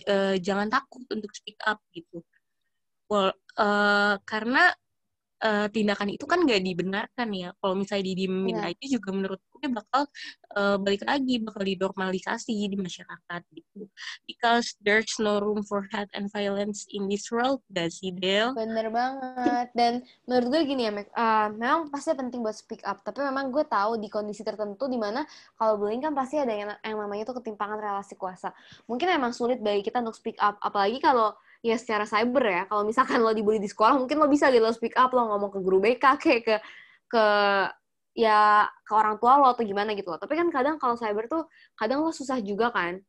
[0.07, 2.21] uh, jangan takut untuk speak up gitu.
[3.11, 4.71] Well, uh, karena
[5.41, 7.49] uh, tindakan itu kan gak dibenarkan ya.
[7.57, 8.71] Kalau misalnya didiemin ya.
[8.71, 10.01] aja juga menurut gue bakal
[10.57, 13.89] uh, balik lagi, bakal dinormalisasi di masyarakat gitu.
[14.25, 18.53] Because there's no room for hate and violence in this world, gak sih, Del?
[18.53, 19.67] Bener banget.
[19.77, 23.01] Dan menurut gue gini ya, Mac, uh, memang pasti penting buat speak up.
[23.01, 25.25] Tapi memang gue tahu di kondisi tertentu di mana
[25.57, 28.53] kalau bullying kan pasti ada yang, yang namanya itu ketimpangan relasi kuasa.
[28.85, 30.57] Mungkin emang sulit bagi kita untuk speak up.
[30.61, 32.61] Apalagi kalau ya secara cyber ya.
[32.65, 35.53] Kalau misalkan lo dibully di sekolah mungkin lo bisa gitu lo speak up lo ngomong
[35.53, 36.55] ke guru BK kayak ke
[37.11, 37.25] ke
[38.11, 40.19] ya ke orang tua lo atau gimana gitu loh.
[40.19, 41.47] Tapi kan kadang kalau cyber tuh
[41.77, 42.99] kadang lo susah juga kan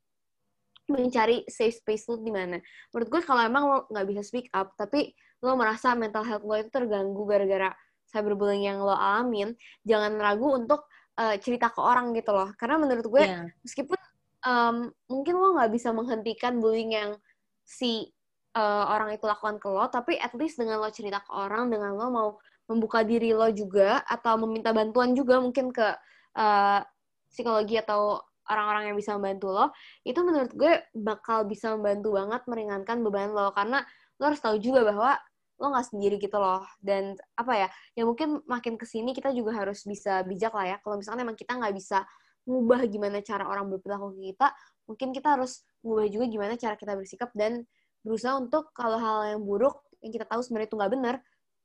[0.86, 2.60] mencari safe space lo di mana.
[2.92, 6.54] Menurut gue kalau emang lo nggak bisa speak up tapi lo merasa mental health lo
[6.54, 7.74] itu terganggu gara-gara
[8.12, 10.86] cyberbullying yang lo alamin jangan ragu untuk
[11.16, 12.52] uh, cerita ke orang gitu loh.
[12.60, 13.48] Karena menurut gue yeah.
[13.64, 13.98] meskipun
[14.44, 17.10] um, mungkin lo nggak bisa menghentikan bullying yang
[17.62, 18.12] si
[18.56, 21.96] uh, orang itu lakukan ke lo, tapi at least dengan lo cerita ke orang, dengan
[21.96, 22.28] lo mau
[22.68, 25.88] membuka diri lo juga, atau meminta bantuan juga mungkin ke
[26.38, 26.80] uh,
[27.28, 29.66] psikologi atau orang-orang yang bisa membantu lo,
[30.04, 33.84] itu menurut gue bakal bisa membantu banget meringankan beban lo, karena
[34.20, 35.16] lo harus tahu juga bahwa
[35.62, 36.66] lo nggak sendiri gitu loh.
[36.82, 40.76] Dan apa ya, ya mungkin makin ke sini kita juga harus bisa bijak lah ya.
[40.82, 42.02] Kalau misalnya emang kita nggak bisa
[42.50, 44.50] ngubah gimana cara orang berperilaku ke kita,
[44.90, 47.62] mungkin kita harus ngubah juga gimana cara kita bersikap dan
[48.02, 51.16] berusaha untuk kalau hal yang buruk yang kita tahu sebenarnya itu nggak benar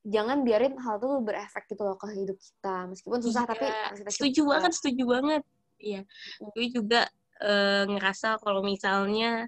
[0.08, 2.88] jangan biarin hal itu berefek gitu loh ke hidup kita.
[2.88, 3.66] Meskipun susah iya, tapi
[4.00, 4.52] kita setuju kita.
[4.56, 5.44] banget setuju banget.
[5.78, 6.02] Iya
[6.42, 7.02] gue juga
[7.44, 9.46] uh, ngerasa kalau misalnya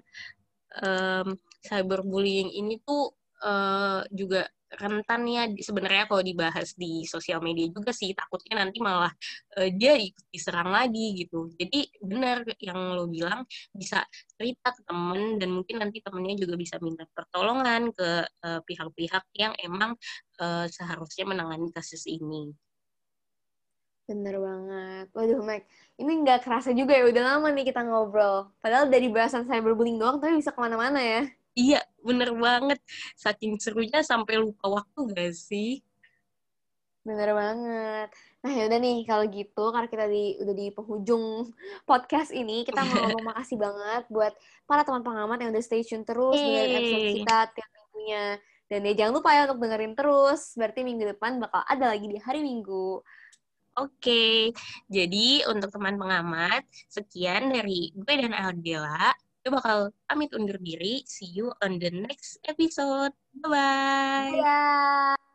[0.78, 1.34] um,
[1.66, 8.14] cyberbullying ini tuh uh, juga rentan ya sebenarnya kalau dibahas di sosial media juga sih
[8.14, 9.10] takutnya nanti malah
[9.58, 13.42] uh, dia ikut diserang lagi gitu jadi benar yang lo bilang
[13.74, 14.06] bisa
[14.38, 19.36] cerita ke temen dan mungkin nanti temennya juga bisa minta pertolongan ke eh, pihak-pihak uh,
[19.36, 19.96] yang emang
[20.40, 22.52] uh, seharusnya menangani kasus ini
[24.10, 25.06] Bener banget.
[25.14, 25.70] Waduh, Mike.
[25.94, 27.06] Ini nggak kerasa juga ya.
[27.06, 28.50] Udah lama nih kita ngobrol.
[28.58, 31.30] Padahal dari bahasan cyberbullying doang, tapi bisa ke mana-mana ya.
[31.60, 32.80] Iya, bener banget.
[33.20, 35.84] Saking serunya sampai lupa waktu gak sih?
[37.04, 38.08] Bener banget.
[38.40, 41.24] Nah yaudah nih, kalau gitu karena kita di, udah di penghujung
[41.84, 44.32] podcast ini, kita mau ngomong makasih banget buat
[44.64, 46.44] para teman pengamat yang udah stay tune terus hey.
[46.44, 48.24] dengerin episode kita tiap minggunya.
[48.70, 52.22] Dan ya jangan lupa ya untuk dengerin terus, berarti minggu depan bakal ada lagi di
[52.22, 53.02] hari Minggu.
[53.74, 54.54] Oke,
[54.86, 59.10] jadi untuk teman pengamat, sekian dari gue dan Aldela.
[59.40, 61.00] Gue bakal pamit undur diri.
[61.08, 63.16] See you on the next episode.
[63.32, 64.36] Bye-bye.
[64.36, 65.29] Bye.